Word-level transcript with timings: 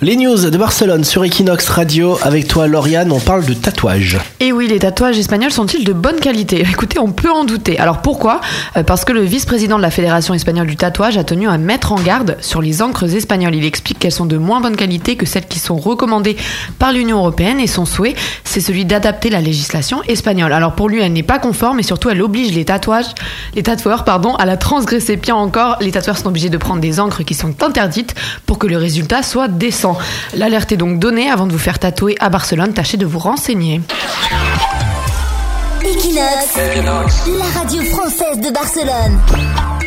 Les 0.00 0.14
news 0.14 0.48
de 0.48 0.56
Barcelone 0.56 1.02
sur 1.02 1.24
Equinox 1.24 1.68
Radio. 1.70 2.20
Avec 2.22 2.46
toi, 2.46 2.68
Lauriane, 2.68 3.10
on 3.10 3.18
parle 3.18 3.44
de 3.44 3.52
tatouage. 3.52 4.16
Et 4.38 4.52
oui, 4.52 4.68
les 4.68 4.78
tatouages 4.78 5.18
espagnols 5.18 5.50
sont-ils 5.50 5.84
de 5.84 5.92
bonne 5.92 6.20
qualité? 6.20 6.60
Écoutez, 6.70 7.00
on 7.00 7.10
peut 7.10 7.32
en 7.32 7.42
douter. 7.42 7.80
Alors 7.80 8.00
pourquoi? 8.00 8.40
Euh, 8.76 8.84
Parce 8.84 9.04
que 9.04 9.12
le 9.12 9.22
vice-président 9.22 9.76
de 9.76 9.82
la 9.82 9.90
Fédération 9.90 10.34
espagnole 10.34 10.68
du 10.68 10.76
tatouage 10.76 11.18
a 11.18 11.24
tenu 11.24 11.48
à 11.48 11.58
mettre 11.58 11.90
en 11.90 11.96
garde 11.96 12.36
sur 12.40 12.62
les 12.62 12.80
encres 12.80 13.12
espagnoles. 13.12 13.56
Il 13.56 13.64
explique 13.64 13.98
qu'elles 13.98 14.12
sont 14.12 14.24
de 14.24 14.36
moins 14.36 14.60
bonne 14.60 14.76
qualité 14.76 15.16
que 15.16 15.26
celles 15.26 15.48
qui 15.48 15.58
sont 15.58 15.78
recommandées 15.78 16.36
par 16.78 16.92
l'Union 16.92 17.18
européenne 17.18 17.58
et 17.58 17.66
son 17.66 17.84
souhait, 17.84 18.14
c'est 18.44 18.60
celui 18.60 18.84
d'adapter 18.84 19.30
la 19.30 19.40
législation 19.40 20.04
espagnole. 20.04 20.52
Alors 20.52 20.76
pour 20.76 20.88
lui, 20.88 21.00
elle 21.02 21.12
n'est 21.12 21.24
pas 21.24 21.40
conforme 21.40 21.80
et 21.80 21.82
surtout 21.82 22.08
elle 22.08 22.22
oblige 22.22 22.54
les 22.54 22.64
tatouages, 22.64 23.16
les 23.56 23.64
tatoueurs, 23.64 24.04
pardon, 24.04 24.36
à 24.36 24.46
la 24.46 24.56
transgresser. 24.56 25.16
Pire 25.16 25.38
encore, 25.38 25.76
les 25.80 25.90
tatoueurs 25.90 26.18
sont 26.18 26.28
obligés 26.28 26.50
de 26.50 26.56
prendre 26.56 26.80
des 26.80 27.00
encres 27.00 27.24
qui 27.24 27.34
sont 27.34 27.64
interdites 27.64 28.14
pour 28.46 28.60
que 28.60 28.68
le 28.68 28.76
résultat 28.76 29.24
soit 29.24 29.48
décent. 29.48 29.87
L'alerte 30.34 30.72
est 30.72 30.76
donc 30.76 30.98
donnée 30.98 31.30
avant 31.30 31.46
de 31.46 31.52
vous 31.52 31.58
faire 31.58 31.78
tatouer 31.78 32.16
à 32.20 32.28
Barcelone. 32.28 32.72
Tâchez 32.72 32.96
de 32.96 33.06
vous 33.06 33.18
renseigner. 33.18 33.80
Equinox, 35.82 36.56
la 37.38 37.60
radio 37.60 37.82
française 37.84 38.40
de 38.40 38.52
Barcelone. 38.52 39.77